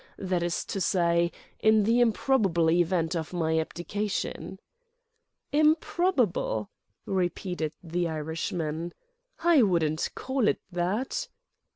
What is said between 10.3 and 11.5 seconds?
it that."